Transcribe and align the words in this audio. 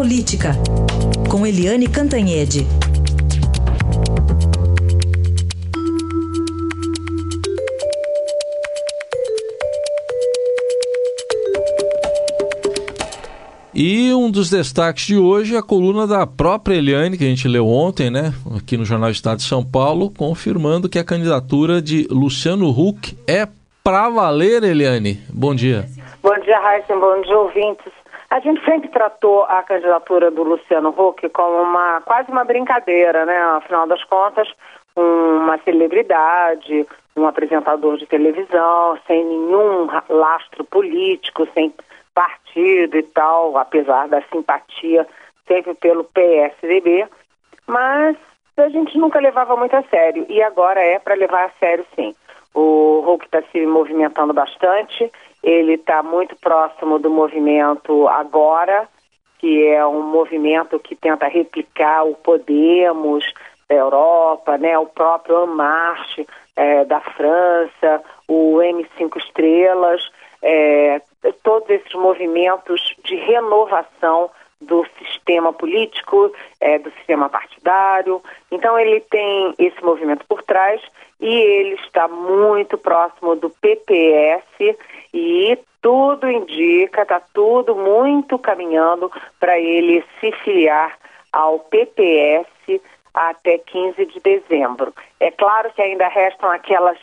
Política, 0.00 0.52
com 1.30 1.46
Eliane 1.46 1.86
Cantanhede. 1.86 2.66
E 13.74 14.14
um 14.14 14.30
dos 14.30 14.48
destaques 14.48 15.04
de 15.04 15.18
hoje 15.18 15.54
é 15.54 15.58
a 15.58 15.62
coluna 15.62 16.06
da 16.06 16.26
própria 16.26 16.76
Eliane, 16.76 17.18
que 17.18 17.24
a 17.24 17.28
gente 17.28 17.46
leu 17.46 17.68
ontem, 17.68 18.08
né, 18.08 18.32
aqui 18.56 18.78
no 18.78 18.86
Jornal 18.86 19.10
Estado 19.10 19.36
de 19.36 19.44
São 19.44 19.62
Paulo, 19.62 20.10
confirmando 20.16 20.88
que 20.88 20.98
a 20.98 21.04
candidatura 21.04 21.82
de 21.82 22.08
Luciano 22.10 22.70
Huck 22.70 23.18
é 23.28 23.46
pra 23.84 24.08
valer, 24.08 24.62
Eliane. 24.64 25.20
Bom 25.28 25.54
dia. 25.54 25.84
Bom 26.22 26.38
dia, 26.40 26.58
Raíssa. 26.58 26.96
Bom 26.96 27.20
dia, 27.20 27.38
ouvintes. 27.38 27.99
A 28.30 28.38
gente 28.38 28.64
sempre 28.64 28.88
tratou 28.88 29.42
a 29.42 29.60
candidatura 29.64 30.30
do 30.30 30.44
Luciano 30.44 30.90
Huck 30.90 31.28
como 31.30 31.62
uma 31.62 32.00
quase 32.02 32.30
uma 32.30 32.44
brincadeira, 32.44 33.26
né? 33.26 33.36
Afinal 33.36 33.88
das 33.88 34.04
contas, 34.04 34.48
uma 34.94 35.58
celebridade, 35.64 36.86
um 37.16 37.26
apresentador 37.26 37.96
de 37.96 38.06
televisão, 38.06 38.96
sem 39.06 39.24
nenhum 39.24 39.88
lastro 40.08 40.64
político, 40.64 41.48
sem 41.54 41.74
partido 42.14 42.96
e 42.96 43.02
tal, 43.02 43.58
apesar 43.58 44.06
da 44.08 44.22
simpatia 44.22 45.06
sempre 45.48 45.74
pelo 45.74 46.04
PSDB, 46.04 47.08
mas 47.66 48.16
a 48.56 48.68
gente 48.68 48.96
nunca 48.96 49.18
levava 49.18 49.56
muito 49.56 49.74
a 49.74 49.82
sério 49.84 50.24
e 50.28 50.40
agora 50.42 50.80
é 50.80 50.98
para 51.00 51.14
levar 51.14 51.46
a 51.46 51.50
sério 51.58 51.84
sim. 51.96 52.14
O 52.54 53.02
Hulk 53.04 53.24
está 53.24 53.42
se 53.50 53.66
movimentando 53.66 54.32
bastante, 54.32 55.10
ele 55.42 55.74
está 55.74 56.02
muito 56.02 56.36
próximo 56.36 56.98
do 56.98 57.10
movimento 57.10 58.08
Agora, 58.08 58.88
que 59.38 59.66
é 59.66 59.84
um 59.86 60.02
movimento 60.02 60.78
que 60.78 60.94
tenta 60.94 61.26
replicar 61.26 62.04
o 62.04 62.14
Podemos 62.14 63.24
da 63.68 63.76
Europa, 63.76 64.58
né, 64.58 64.76
o 64.78 64.86
próprio 64.86 65.44
En 65.44 65.46
Marche 65.46 66.26
é, 66.56 66.84
da 66.84 67.00
França, 67.00 68.02
o 68.28 68.58
M5 68.58 69.16
Estrelas, 69.16 70.10
é, 70.42 71.00
todos 71.42 71.70
esses 71.70 71.94
movimentos 71.94 72.94
de 73.04 73.16
renovação 73.16 74.30
do 74.60 74.84
sistema 74.98 75.52
político, 75.52 76.32
é, 76.60 76.78
do 76.78 76.90
sistema 76.92 77.30
partidário. 77.30 78.20
Então 78.50 78.78
ele 78.78 79.00
tem 79.00 79.54
esse 79.58 79.82
movimento 79.82 80.24
por 80.28 80.42
trás 80.42 80.82
e 81.18 81.34
ele 81.34 81.74
está 81.76 82.08
muito 82.08 82.76
próximo 82.76 83.36
do 83.36 83.48
PPS 83.48 84.76
e 85.12 85.58
tudo 85.82 86.30
indica, 86.30 87.02
está 87.02 87.20
tudo 87.32 87.74
muito 87.74 88.38
caminhando 88.38 89.10
para 89.38 89.58
ele 89.58 90.04
se 90.20 90.30
filiar 90.32 90.96
ao 91.32 91.58
PPS 91.58 92.46
até 93.14 93.58
15 93.58 94.06
de 94.06 94.20
dezembro. 94.20 94.92
É 95.18 95.30
claro 95.30 95.72
que 95.72 95.82
ainda 95.82 96.08
restam 96.08 96.50
aquelas 96.50 96.98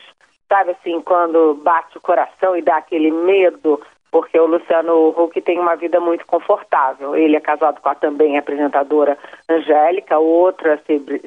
sabe 0.47 0.72
assim, 0.72 1.02
quando 1.02 1.55
bate 1.55 1.97
o 1.97 2.02
coração 2.02 2.55
e 2.55 2.61
dá 2.61 2.77
aquele 2.77 3.11
medo, 3.11 3.81
porque 4.09 4.39
o 4.39 4.45
Luciano 4.45 5.09
Huck 5.09 5.39
tem 5.42 5.59
uma 5.59 5.75
vida 5.75 5.99
muito 5.99 6.25
confortável. 6.25 7.16
Ele 7.16 7.36
é 7.36 7.39
casado 7.39 7.81
com 7.81 7.89
a 7.89 7.95
também 7.95 8.38
apresentadora 8.38 9.17
Angélica, 9.49 10.17
outra 10.17 10.81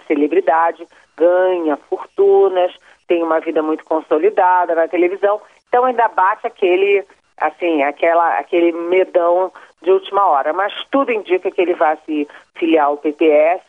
celebridade, 0.06 0.87
ganha 1.17 1.77
fortunas, 1.89 2.72
tem 3.06 3.22
uma 3.22 3.41
vida 3.41 3.62
muito 3.62 3.84
consolidada 3.84 4.75
na 4.75 4.89
televisão. 4.89 5.41
Então 5.70 5.84
ainda 5.84 6.08
bate 6.08 6.48
aquele, 6.48 7.04
assim, 7.38 7.84
aquela, 7.84 8.38
aquele 8.38 8.72
medão 8.72 9.52
de 9.80 9.92
última 9.92 10.26
hora. 10.26 10.52
Mas 10.52 10.74
tudo 10.90 11.12
indica 11.12 11.48
que 11.48 11.62
ele 11.62 11.74
vai 11.74 11.96
se 12.04 12.26
filiar 12.56 12.86
ao 12.86 12.96
PPS 12.96 13.62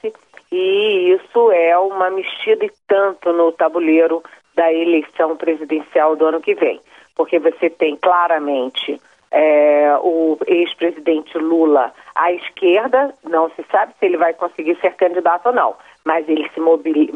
e 0.52 1.14
isso 1.14 1.52
é 1.52 1.78
uma 1.78 2.10
mexida 2.10 2.66
e 2.66 2.72
tanto 2.88 3.32
no 3.32 3.52
tabuleiro 3.52 4.24
da 4.56 4.74
eleição 4.74 5.38
presidencial 5.38 6.16
do 6.16 6.26
ano 6.26 6.42
que 6.42 6.56
vem, 6.56 6.82
porque 7.16 7.40
você 7.40 7.70
tem 7.70 7.96
claramente 7.96 9.00
é, 9.32 9.96
o 10.02 10.38
ex-presidente 10.46 11.38
Lula 11.38 11.94
à 12.14 12.34
esquerda, 12.34 13.14
não 13.24 13.50
se 13.52 13.64
sabe 13.72 13.94
se 13.98 14.06
ele 14.06 14.18
vai 14.18 14.34
conseguir 14.34 14.78
ser 14.82 14.94
candidato 14.96 15.46
ou 15.48 15.54
não, 15.54 15.76
mas 16.04 16.28
ele 16.28 16.50
se, 16.54 16.60
mobili, 16.60 17.10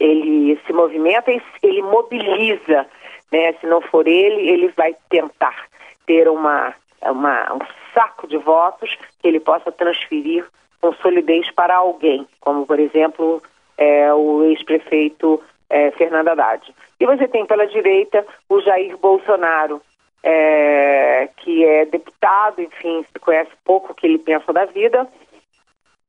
ele 0.00 0.58
se 0.66 0.72
movimenta 0.72 1.30
e 1.30 1.40
ele 1.62 1.82
mobiliza, 1.82 2.86
né? 3.32 3.52
Se 3.54 3.66
não 3.66 3.80
for 3.80 4.06
ele, 4.06 4.48
ele 4.48 4.68
vai 4.76 4.94
tentar 5.08 5.66
ter 6.06 6.28
uma, 6.28 6.74
uma, 7.02 7.54
um 7.54 7.58
saco 7.94 8.28
de 8.28 8.36
votos 8.36 8.96
que 9.20 9.28
ele 9.28 9.40
possa 9.40 9.72
transferir 9.72 10.44
com 10.80 10.92
solidez 10.94 11.50
para 11.52 11.76
alguém, 11.76 12.26
como 12.40 12.66
por 12.66 12.78
exemplo 12.78 13.42
é, 13.78 14.12
o 14.12 14.44
ex-prefeito 14.44 15.42
é, 15.70 15.90
Fernando 15.92 16.28
Haddad. 16.28 16.74
E 17.00 17.06
você 17.06 17.26
tem 17.26 17.46
pela 17.46 17.66
direita 17.66 18.26
o 18.48 18.60
Jair 18.60 18.96
Bolsonaro, 18.98 19.80
é, 20.22 21.28
que 21.38 21.64
é 21.64 21.84
deputado, 21.86 22.60
enfim, 22.60 23.04
se 23.10 23.18
conhece 23.18 23.50
pouco 23.64 23.92
o 23.92 23.94
que 23.94 24.06
ele 24.06 24.18
pensa 24.18 24.52
da 24.52 24.66
vida. 24.66 25.08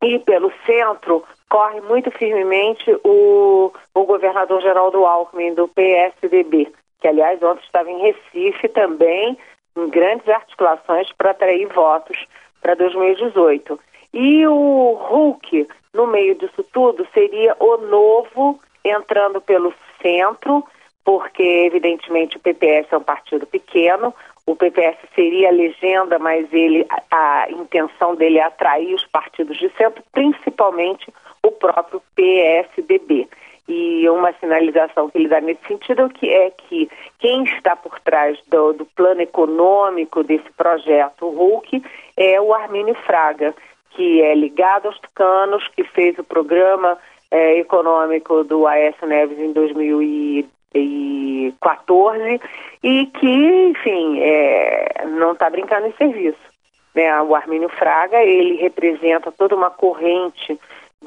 E 0.04 0.20
pelo 0.20 0.52
centro 0.66 1.24
corre 1.50 1.80
muito 1.82 2.12
firmemente 2.12 2.92
o, 3.04 3.72
o 3.94 4.04
governador 4.04 4.62
Geraldo 4.62 5.06
Alckmin, 5.06 5.54
do 5.54 5.68
PSDB, 5.68 6.72
que 7.04 7.08
aliás 7.10 7.44
ontem 7.44 7.66
estava 7.66 7.92
em 7.92 8.00
Recife 8.00 8.70
também, 8.70 9.38
em 9.76 9.90
grandes 9.90 10.28
articulações 10.30 11.12
para 11.18 11.32
atrair 11.32 11.68
votos 11.68 12.18
para 12.62 12.76
2018. 12.76 13.78
E 14.14 14.48
o 14.48 14.94
Hulk, 14.94 15.68
no 15.94 16.08
meio 16.08 16.34
disso 16.36 16.64
tudo, 16.72 17.06
seria 17.14 17.58
o 17.60 17.76
novo 17.76 18.58
entrando 18.86 19.42
pelo 19.42 19.74
centro, 20.02 20.64
porque 21.04 21.44
evidentemente 21.44 22.38
o 22.38 22.40
PPS 22.40 22.88
é 22.94 22.98
um 22.98 23.04
partido 23.04 23.46
pequeno, 23.46 24.16
o 24.46 24.56
PPS 24.56 24.98
seria 25.14 25.50
a 25.50 25.52
legenda, 25.52 26.18
mas 26.18 26.48
ele 26.54 26.88
a, 27.12 27.44
a 27.44 27.52
intenção 27.52 28.16
dele 28.16 28.38
é 28.38 28.44
atrair 28.44 28.94
os 28.94 29.06
partidos 29.08 29.58
de 29.58 29.70
centro, 29.72 30.02
principalmente 30.14 31.14
o 31.46 31.52
próprio 31.52 32.02
PSDB. 32.16 33.28
E 33.68 34.08
uma 34.10 34.34
sinalização 34.34 35.10
que 35.10 35.18
ele 35.18 35.30
dá 35.30 35.40
nesse 35.40 35.66
sentido 35.66 36.12
é 36.22 36.52
que 36.52 36.90
quem 37.18 37.44
está 37.44 37.74
por 37.76 38.00
trás 38.02 38.38
do, 38.48 38.74
do 38.74 38.86
plano 38.86 39.22
econômico 39.22 40.22
desse 40.22 40.52
projeto 40.52 41.30
Hulk 41.30 41.82
é 42.18 42.42
o 42.42 42.54
Armínio 42.54 42.94
Fraga, 43.06 43.56
que 43.92 44.22
é 44.22 44.36
ligado 44.36 44.88
aos 44.88 45.00
tucanos, 45.00 45.66
que 45.70 45.86
fez 45.86 46.20
o 46.20 46.26
programa 46.26 46.98
é, 47.32 47.58
econômico 47.58 48.44
do 48.44 48.68
Aécio 48.68 49.08
Neves 49.08 49.40
em 49.40 49.54
2014 49.54 52.42
e 52.84 53.06
que, 53.06 53.68
enfim, 53.70 54.20
é, 54.20 55.06
não 55.08 55.32
está 55.32 55.50
brincando 55.50 55.88
em 55.88 55.94
serviço. 55.94 56.52
Né? 56.94 57.22
O 57.22 57.34
Armínio 57.34 57.70
Fraga, 57.70 58.22
ele 58.22 58.58
representa 58.58 59.32
toda 59.32 59.56
uma 59.56 59.72
corrente 59.72 60.60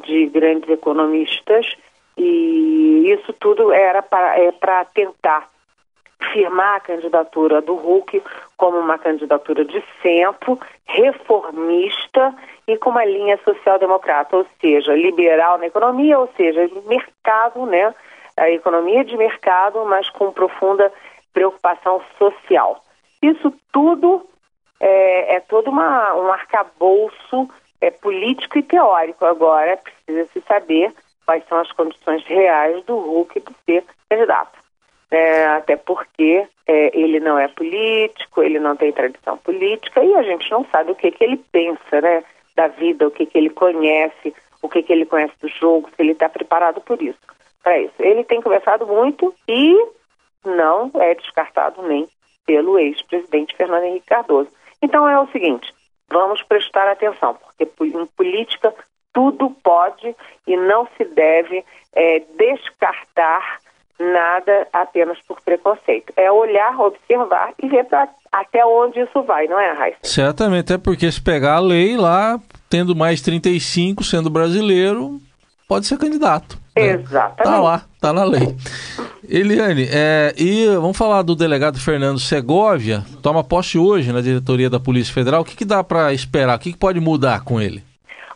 de 0.04 0.26
grandes 0.26 0.68
economistas 0.70 1.76
isso 3.12 3.32
tudo 3.32 3.72
era 3.72 4.02
para 4.02 4.38
é, 4.38 4.52
tentar 4.94 5.48
firmar 6.32 6.76
a 6.76 6.80
candidatura 6.80 7.60
do 7.60 7.74
Hulk 7.74 8.22
como 8.56 8.78
uma 8.78 8.98
candidatura 8.98 9.64
de 9.64 9.82
centro, 10.02 10.58
reformista 10.86 12.34
e 12.66 12.76
com 12.78 12.90
uma 12.90 13.04
linha 13.04 13.38
social-democrata, 13.44 14.36
ou 14.36 14.46
seja, 14.60 14.94
liberal 14.94 15.58
na 15.58 15.66
economia, 15.66 16.18
ou 16.18 16.28
seja, 16.36 16.68
mercado, 16.86 17.66
né? 17.66 17.94
A 18.36 18.50
economia 18.50 19.04
de 19.04 19.16
mercado, 19.16 19.84
mas 19.84 20.08
com 20.10 20.32
profunda 20.32 20.92
preocupação 21.32 22.02
social. 22.18 22.82
Isso 23.22 23.52
tudo 23.72 24.26
é, 24.80 25.36
é 25.36 25.40
todo 25.40 25.70
uma, 25.70 26.14
um 26.14 26.32
arcabouço 26.32 27.48
é, 27.80 27.90
político 27.90 28.58
e 28.58 28.62
teórico. 28.62 29.24
Agora 29.24 29.76
precisa 29.76 30.26
se 30.32 30.40
saber 30.42 30.92
quais 31.26 31.44
são 31.48 31.58
as 31.58 31.70
condições 31.72 32.24
reais 32.24 32.84
do 32.84 32.96
Hulk 32.96 33.40
de 33.40 33.54
ser 33.66 33.84
candidato 34.08 34.66
é, 35.10 35.46
até 35.46 35.76
porque 35.76 36.46
é, 36.66 36.98
ele 36.98 37.20
não 37.20 37.38
é 37.38 37.48
político, 37.48 38.42
ele 38.42 38.58
não 38.58 38.76
tem 38.76 38.92
tradição 38.92 39.36
política 39.38 40.04
e 40.04 40.14
a 40.14 40.22
gente 40.22 40.50
não 40.50 40.64
sabe 40.66 40.92
o 40.92 40.94
que, 40.94 41.10
que 41.10 41.22
ele 41.22 41.36
pensa 41.52 42.00
né, 42.00 42.24
da 42.56 42.68
vida, 42.68 43.06
o 43.06 43.10
que, 43.10 43.26
que 43.26 43.38
ele 43.38 43.50
conhece, 43.50 44.34
o 44.60 44.68
que, 44.68 44.82
que 44.82 44.92
ele 44.92 45.06
conhece 45.06 45.34
do 45.40 45.48
jogo, 45.48 45.88
se 45.94 46.02
ele 46.02 46.12
está 46.12 46.28
preparado 46.28 46.80
por 46.80 47.00
isso. 47.00 47.18
Para 47.62 47.78
isso. 47.80 47.94
Ele 47.98 48.24
tem 48.24 48.40
conversado 48.40 48.86
muito 48.86 49.34
e 49.48 49.74
não 50.44 50.90
é 50.94 51.14
descartado 51.14 51.82
nem 51.82 52.08
pelo 52.44 52.78
ex-presidente 52.78 53.56
Fernando 53.56 53.84
Henrique 53.84 54.06
Cardoso. 54.06 54.50
Então 54.82 55.08
é 55.08 55.18
o 55.18 55.28
seguinte, 55.28 55.72
vamos 56.08 56.42
prestar 56.42 56.88
atenção, 56.88 57.34
porque 57.34 57.68
em 57.84 58.06
política 58.06 58.72
tudo 59.16 59.50
pode 59.64 60.14
e 60.46 60.56
não 60.58 60.86
se 60.94 61.04
deve 61.06 61.64
é, 61.94 62.22
descartar 62.36 63.60
nada 63.98 64.68
apenas 64.74 65.16
por 65.26 65.40
preconceito. 65.40 66.12
É 66.18 66.30
olhar, 66.30 66.78
observar 66.78 67.54
e 67.62 67.66
ver 67.66 67.86
pra, 67.86 68.06
até 68.30 68.62
onde 68.66 69.00
isso 69.00 69.22
vai, 69.22 69.46
não 69.46 69.58
é, 69.58 69.72
Raíssa? 69.72 70.00
Certamente, 70.02 70.74
é 70.74 70.76
porque 70.76 71.10
se 71.10 71.18
pegar 71.18 71.54
a 71.54 71.60
lei 71.60 71.96
lá, 71.96 72.38
tendo 72.68 72.94
mais 72.94 73.22
35, 73.22 74.04
sendo 74.04 74.28
brasileiro, 74.28 75.18
pode 75.66 75.86
ser 75.86 75.96
candidato. 75.96 76.58
Né? 76.76 76.88
Exatamente. 76.88 77.42
Tá 77.42 77.58
lá, 77.58 77.82
tá 77.98 78.12
na 78.12 78.24
lei. 78.24 78.54
Eliane, 79.26 79.88
é, 79.90 80.34
e 80.36 80.66
vamos 80.74 80.96
falar 80.96 81.22
do 81.22 81.34
delegado 81.34 81.80
Fernando 81.80 82.20
Segovia, 82.20 83.02
toma 83.22 83.42
posse 83.42 83.78
hoje 83.78 84.12
na 84.12 84.20
diretoria 84.20 84.68
da 84.68 84.78
Polícia 84.78 85.14
Federal. 85.14 85.40
O 85.40 85.44
que, 85.44 85.56
que 85.56 85.64
dá 85.64 85.82
para 85.82 86.12
esperar? 86.12 86.58
O 86.58 86.60
que, 86.60 86.72
que 86.72 86.78
pode 86.78 87.00
mudar 87.00 87.42
com 87.42 87.58
ele? 87.58 87.82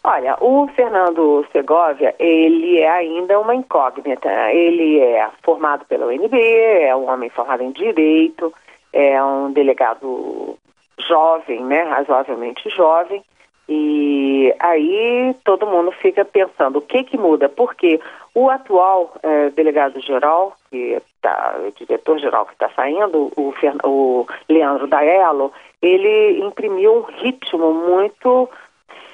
Olha, 0.02 0.36
o 0.40 0.66
Fernando 0.68 1.46
Segovia, 1.52 2.14
ele 2.18 2.78
é 2.78 2.88
ainda 2.88 3.38
uma 3.38 3.54
incógnita. 3.54 4.30
Ele 4.50 4.98
é 4.98 5.28
formado 5.42 5.84
pela 5.84 6.06
UNB, 6.06 6.34
é 6.34 6.96
um 6.96 7.08
homem 7.10 7.28
formado 7.28 7.62
em 7.62 7.70
Direito, 7.70 8.52
é 8.92 9.22
um 9.22 9.52
delegado 9.52 10.56
jovem, 10.98 11.62
né, 11.64 11.82
razoavelmente 11.82 12.68
jovem, 12.70 13.22
e 13.68 14.52
aí 14.58 15.34
todo 15.44 15.66
mundo 15.66 15.92
fica 15.92 16.24
pensando 16.24 16.78
o 16.78 16.82
que 16.82 17.04
que 17.04 17.16
muda, 17.16 17.48
porque 17.48 18.00
o 18.34 18.50
atual 18.50 19.14
é, 19.22 19.50
delegado-geral, 19.50 20.56
que 20.70 21.00
tá, 21.22 21.54
diretor-geral 21.76 22.46
que 22.46 22.52
está 22.52 22.68
saindo, 22.70 23.30
o, 23.36 23.54
o 23.84 24.26
Leandro 24.48 24.88
Daello, 24.88 25.52
ele 25.80 26.40
imprimiu 26.40 26.96
um 26.96 27.02
ritmo 27.02 27.72
muito 27.72 28.48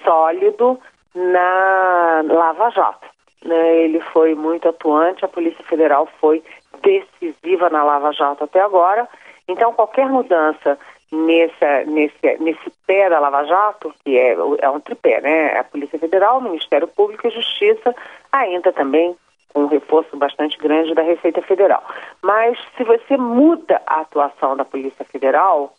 sólido 0.06 0.78
na 1.14 2.22
Lava 2.24 2.70
Jato. 2.70 3.06
Né? 3.44 3.84
Ele 3.84 4.00
foi 4.00 4.34
muito 4.34 4.68
atuante, 4.68 5.24
a 5.24 5.28
Polícia 5.28 5.64
Federal 5.64 6.08
foi 6.20 6.42
decisiva 6.80 7.68
na 7.70 7.82
Lava 7.82 8.12
Jato 8.12 8.44
até 8.44 8.60
agora. 8.60 9.08
Então, 9.48 9.72
qualquer 9.72 10.08
mudança 10.08 10.78
nessa, 11.12 11.84
nesse, 11.86 12.38
nesse 12.40 12.70
pé 12.86 13.08
da 13.08 13.18
Lava 13.18 13.44
Jato, 13.44 13.94
que 14.04 14.18
é, 14.18 14.36
é 14.58 14.70
um 14.70 14.80
tripé, 14.80 15.20
né? 15.20 15.58
A 15.58 15.64
Polícia 15.64 15.98
Federal, 15.98 16.38
o 16.38 16.42
Ministério 16.42 16.88
Público 16.88 17.26
e 17.26 17.30
Justiça, 17.30 17.94
ainda 18.32 18.72
também 18.72 19.16
com 19.52 19.62
um 19.62 19.68
reforço 19.68 20.16
bastante 20.16 20.58
grande 20.58 20.94
da 20.94 21.02
Receita 21.02 21.40
Federal. 21.42 21.82
Mas 22.22 22.58
se 22.76 22.84
você 22.84 23.16
muda 23.16 23.80
a 23.86 24.00
atuação 24.00 24.56
da 24.56 24.64
Polícia 24.64 25.04
Federal, 25.04 25.72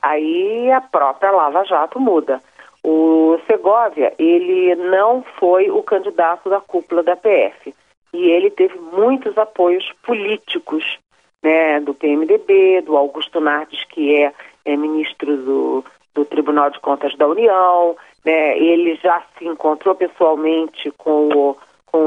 aí 0.00 0.70
a 0.70 0.80
própria 0.80 1.30
Lava 1.30 1.64
Jato 1.64 1.98
muda. 1.98 2.40
O 2.82 3.38
Segovia, 3.46 4.14
ele 4.18 4.74
não 4.74 5.22
foi 5.38 5.70
o 5.70 5.82
candidato 5.82 6.48
da 6.48 6.60
cúpula 6.60 7.02
da 7.02 7.16
PF 7.16 7.74
e 8.12 8.30
ele 8.30 8.50
teve 8.50 8.78
muitos 8.78 9.36
apoios 9.36 9.92
políticos, 10.02 10.98
né, 11.42 11.80
do 11.80 11.94
PMDB, 11.94 12.82
do 12.82 12.96
Augusto 12.96 13.40
Nardes, 13.40 13.84
que 13.84 14.16
é 14.16 14.32
é 14.68 14.76
ministro 14.76 15.36
do, 15.36 15.84
do 16.14 16.24
Tribunal 16.24 16.70
de 16.70 16.78
Contas 16.80 17.16
da 17.16 17.26
União, 17.26 17.96
né? 18.24 18.58
ele 18.58 18.96
já 18.96 19.22
se 19.36 19.46
encontrou 19.46 19.94
pessoalmente 19.94 20.90
com 20.98 21.28
o, 21.28 21.56
com 21.86 21.98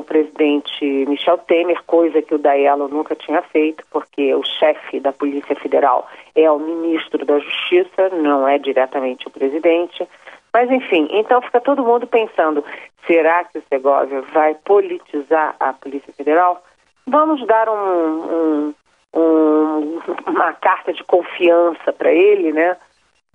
o 0.00 0.02
presidente 0.02 0.84
Michel 1.06 1.38
Temer, 1.38 1.82
coisa 1.86 2.20
que 2.20 2.34
o 2.34 2.38
Daelo 2.38 2.88
nunca 2.88 3.14
tinha 3.14 3.42
feito, 3.42 3.84
porque 3.90 4.34
o 4.34 4.42
chefe 4.42 4.98
da 4.98 5.12
Polícia 5.12 5.54
Federal 5.56 6.08
é 6.34 6.50
o 6.50 6.58
ministro 6.58 7.24
da 7.24 7.38
Justiça, 7.38 8.08
não 8.10 8.48
é 8.48 8.58
diretamente 8.58 9.28
o 9.28 9.30
presidente. 9.30 10.06
Mas, 10.52 10.70
enfim, 10.70 11.08
então 11.10 11.40
fica 11.42 11.60
todo 11.60 11.84
mundo 11.84 12.06
pensando: 12.06 12.64
será 13.06 13.44
que 13.44 13.58
o 13.58 13.62
Segovia 13.68 14.22
vai 14.32 14.54
politizar 14.54 15.54
a 15.60 15.72
Polícia 15.72 16.12
Federal? 16.12 16.62
Vamos 17.06 17.46
dar 17.46 17.68
um, 17.68 17.74
um, 17.74 18.74
um, 19.14 20.00
uma 20.26 20.52
carta 20.54 20.92
de 20.92 21.04
confiança 21.04 21.92
para 21.92 22.12
ele, 22.12 22.52
né? 22.52 22.76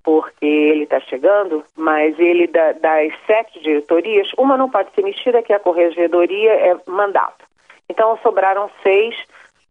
Porque 0.06 0.46
ele 0.46 0.84
está 0.84 1.00
chegando, 1.00 1.64
mas 1.76 2.16
ele 2.16 2.46
da, 2.46 2.70
das 2.70 3.12
sete 3.26 3.58
diretorias, 3.60 4.30
uma 4.38 4.56
não 4.56 4.70
pode 4.70 4.92
ser 4.94 5.02
mexida, 5.02 5.42
que 5.42 5.52
é 5.52 5.56
a 5.56 5.60
corregedoria 5.60 6.52
é 6.52 6.76
mandato. 6.86 7.44
Então 7.88 8.16
sobraram 8.22 8.70
seis, 8.84 9.16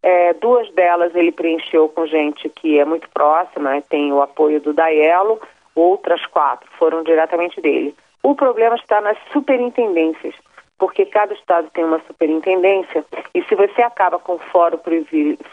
é, 0.03 0.33
duas 0.33 0.69
delas 0.73 1.15
ele 1.15 1.31
preencheu 1.31 1.87
com 1.87 2.05
gente 2.05 2.49
que 2.49 2.77
é 2.77 2.83
muito 2.83 3.09
próxima, 3.11 3.69
né? 3.69 3.83
tem 3.89 4.11
o 4.11 4.21
apoio 4.21 4.59
do 4.59 4.73
Daelo, 4.73 5.39
outras 5.73 6.25
quatro 6.25 6.69
foram 6.77 7.01
diretamente 7.01 7.61
dele. 7.61 7.95
O 8.21 8.35
problema 8.35 8.75
está 8.75 8.99
nas 8.99 9.17
superintendências 9.31 10.35
porque 10.77 11.06
cada 11.06 11.33
estado 11.33 11.69
tem 11.72 11.83
uma 11.83 12.01
superintendência, 12.06 13.06
e 13.33 13.42
se 13.44 13.56
você 13.56 13.81
acaba 13.81 14.19
com 14.19 14.38
foro, 14.38 14.80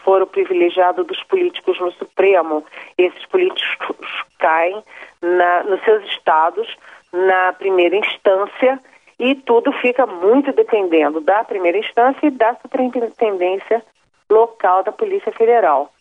foro 0.05 0.27
privilegiado 0.27 1.05
dos 1.05 1.23
políticos 1.25 1.79
no 1.81 1.93
Supremo, 1.93 2.65
esses 2.99 3.25
políticos 3.27 3.97
caem 4.39 4.83
na, 5.21 5.63
nos 5.63 5.83
seus 5.85 6.05
estados 6.07 6.77
na 7.13 7.53
primeira 7.53 7.97
instância 7.97 8.81
e 9.19 9.35
tudo 9.35 9.71
fica 9.73 10.07
muito 10.07 10.53
dependendo 10.53 11.21
da 11.21 11.45
primeira 11.45 11.79
instância 11.79 12.27
e 12.27 12.31
da 12.31 12.55
superintendência 12.57 13.83
local 14.29 14.83
da 14.83 14.91
Polícia 14.91 15.31
Federal. 15.31 15.93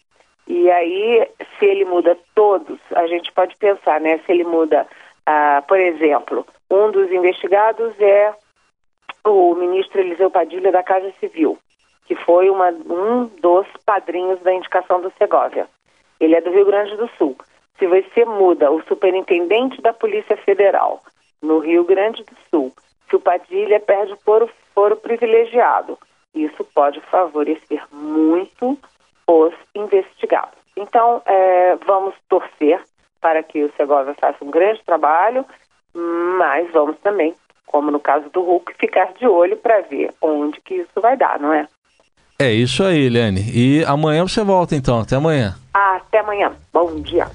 E 0.48 0.72
aí, 0.72 1.28
se 1.60 1.66
ele 1.66 1.86
muda 1.86 2.18
todos, 2.34 2.80
a 2.96 3.06
gente 3.08 3.32
pode 3.32 3.56
pensar, 3.58 4.02
né? 4.02 4.20
Se 4.26 4.32
ele 4.32 4.44
muda, 4.44 4.88
ah, 5.26 5.64
por 5.68 5.80
exemplo, 5.80 6.46
um 6.70 6.90
dos 6.90 7.12
investigados 7.12 7.94
é 8.00 8.34
o 9.26 9.56
ministro 9.56 10.00
Eliseu 10.00 10.30
Padilha 10.30 10.72
da 10.72 10.84
Casa 10.84 11.12
Civil, 11.20 11.58
que 12.06 12.16
foi 12.16 12.50
uma, 12.50 12.70
um 12.70 13.26
dos 13.42 13.68
padrinhos 13.86 14.40
da 14.42 14.54
indicação 14.54 15.02
do 15.02 15.12
Segovia. 15.18 15.68
Ele 16.20 16.36
é 16.36 16.42
do 16.42 16.52
Rio 16.52 16.66
Grande 16.66 16.96
do 16.98 17.10
Sul. 17.18 17.36
Se 17.78 17.88
você 17.88 18.26
muda 18.26 18.72
o 18.72 18.82
superintendente 18.84 19.82
da 19.82 19.94
Polícia 19.94 20.38
Federal 20.38 21.02
no 21.42 21.60
Rio 21.60 21.84
Grande 21.84 22.24
do 22.24 22.36
Sul, 22.50 22.72
se 23.10 23.16
o 23.16 23.20
Padilha 23.20 23.80
perde 23.80 24.14
o 24.14 24.50
foro, 24.74 24.96
privilegiado, 24.98 25.98
isso 26.34 26.64
pode 26.76 27.02
favorecer 27.02 27.84
muito 27.92 28.78
os 29.28 29.54
investigados. 29.76 30.58
Então, 30.78 31.22
é, 31.26 31.76
vamos 31.86 32.16
torcer 32.30 32.82
para 33.20 33.44
que 33.44 33.64
o 33.64 33.74
Segovia 33.74 34.16
faça 34.16 34.44
um 34.44 34.50
grande 34.50 34.82
trabalho, 34.84 35.46
mas 35.94 36.72
vamos 36.72 36.98
também 37.00 37.36
como 37.72 37.90
no 37.90 38.00
caso 38.00 38.30
do 38.30 38.42
Hulk, 38.42 38.74
ficar 38.78 39.14
de 39.18 39.26
olho 39.26 39.56
para 39.58 39.82
ver 39.82 40.12
onde 40.22 40.60
que 40.62 40.76
isso 40.76 41.02
vai 41.02 41.16
dar, 41.16 41.40
não 41.40 41.54
é? 41.54 41.68
É 42.38 42.52
isso 42.52 42.84
aí, 42.84 43.06
Eliane. 43.06 43.42
E 43.54 43.86
amanhã 43.86 44.28
você 44.28 44.44
volta 44.44 44.76
então. 44.76 45.00
Até 45.00 45.16
amanhã. 45.16 45.56
Até 45.74 46.20
amanhã. 46.20 46.52
Bom 46.74 47.00
dia. 47.02 47.28